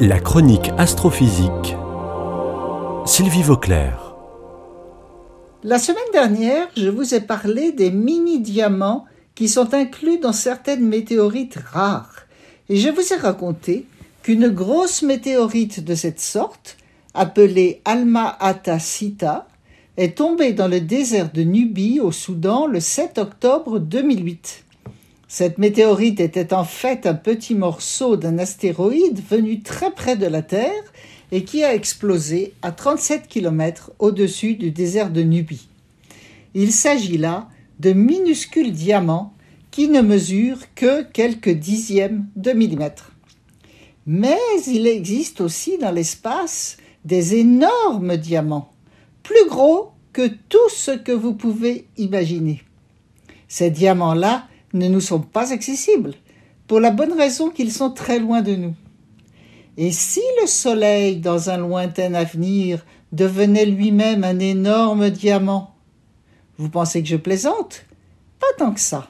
[0.00, 1.74] La chronique astrophysique.
[3.04, 4.14] Sylvie Vauclair.
[5.64, 11.58] La semaine dernière, je vous ai parlé des mini-diamants qui sont inclus dans certaines météorites
[11.72, 12.26] rares.
[12.68, 13.86] Et je vous ai raconté
[14.22, 16.76] qu'une grosse météorite de cette sorte,
[17.12, 19.48] appelée Alma Ata Sita,
[19.96, 24.64] est tombée dans le désert de Nubie au Soudan le 7 octobre 2008.
[25.30, 30.40] Cette météorite était en fait un petit morceau d'un astéroïde venu très près de la
[30.40, 30.82] Terre
[31.32, 35.68] et qui a explosé à 37 km au-dessus du désert de Nubie.
[36.54, 37.46] Il s'agit là
[37.78, 39.34] de minuscules diamants
[39.70, 43.12] qui ne mesurent que quelques dixièmes de millimètre.
[44.06, 48.70] Mais il existe aussi dans l'espace des énormes diamants,
[49.22, 52.62] plus gros que tout ce que vous pouvez imaginer.
[53.46, 56.14] Ces diamants-là ne nous sont pas accessibles,
[56.66, 58.74] pour la bonne raison qu'ils sont très loin de nous.
[59.76, 65.74] Et si le Soleil, dans un lointain avenir, devenait lui-même un énorme diamant
[66.58, 67.84] Vous pensez que je plaisante?
[68.40, 69.08] Pas tant que ça.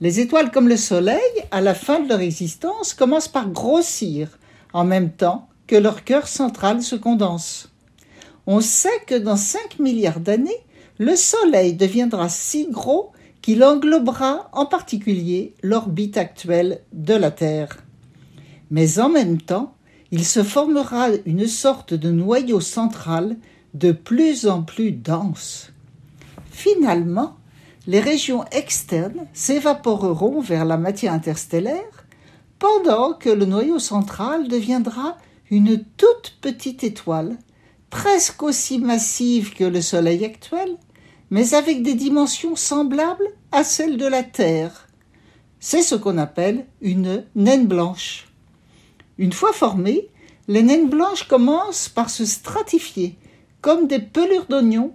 [0.00, 4.38] Les étoiles comme le Soleil, à la fin de leur existence, commencent par grossir,
[4.72, 7.70] en même temps que leur cœur central se condense.
[8.46, 10.60] On sait que dans 5 milliards d'années,
[10.98, 13.12] le Soleil deviendra si gros
[13.44, 17.76] qu'il englobera en particulier l'orbite actuelle de la Terre.
[18.70, 19.74] Mais en même temps,
[20.10, 23.36] il se formera une sorte de noyau central
[23.74, 25.72] de plus en plus dense.
[26.50, 27.36] Finalement,
[27.86, 32.06] les régions externes s'évaporeront vers la matière interstellaire
[32.58, 35.18] pendant que le noyau central deviendra
[35.50, 37.36] une toute petite étoile,
[37.90, 40.78] presque aussi massive que le Soleil actuel,
[41.30, 44.88] mais avec des dimensions semblables à celles de la Terre.
[45.60, 48.28] C'est ce qu'on appelle une naine blanche.
[49.18, 50.08] Une fois formées,
[50.48, 53.16] les naines blanches commencent par se stratifier,
[53.60, 54.92] comme des pelures d'oignons,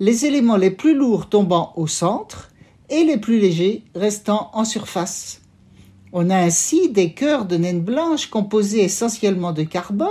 [0.00, 2.50] les éléments les plus lourds tombant au centre
[2.90, 5.40] et les plus légers restant en surface.
[6.12, 10.08] On a ainsi des cœurs de naines blanches composés essentiellement de carbone,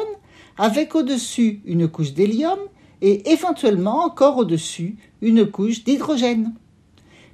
[0.58, 2.60] avec au-dessus une couche d'hélium
[3.02, 6.54] et éventuellement encore au-dessus une couche d'hydrogène.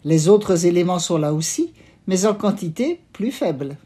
[0.06, 1.74] Les autres éléments sont là aussi,
[2.08, 3.78] mais en quantité plus faible.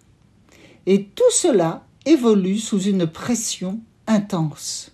[0.85, 4.91] Et tout cela évolue sous une pression intense.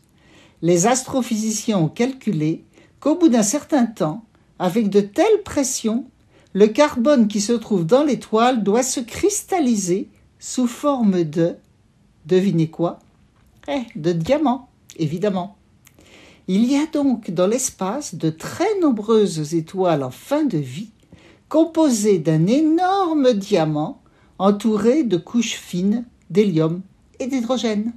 [0.61, 2.63] Les astrophysiciens ont calculé
[2.99, 4.25] qu'au bout d'un certain temps,
[4.59, 6.05] avec de telles pressions,
[6.53, 11.55] le carbone qui se trouve dans l'étoile doit se cristalliser sous forme de,
[12.25, 12.99] devinez quoi?
[13.67, 15.57] Eh, De diamants, évidemment.
[16.49, 20.91] Il y a donc dans l'espace de très nombreuses étoiles en fin de vie,
[21.47, 24.01] composées d'un énorme diamant
[24.39, 26.81] entouré de couches fines d'hélium
[27.19, 27.93] et d'hydrogène.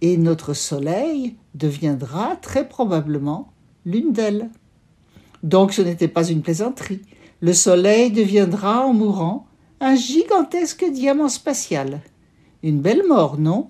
[0.00, 3.52] Et notre Soleil deviendra très probablement
[3.84, 4.48] l'une d'elles.
[5.42, 7.02] Donc ce n'était pas une plaisanterie.
[7.40, 9.46] Le Soleil deviendra en mourant
[9.80, 12.00] un gigantesque diamant spatial.
[12.62, 13.68] Une belle mort, non?